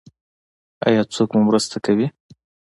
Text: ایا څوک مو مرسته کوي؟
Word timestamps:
ایا 0.87 1.01
څوک 1.13 1.29
مو 1.35 1.41
مرسته 1.49 1.77
کوي؟ 1.85 2.07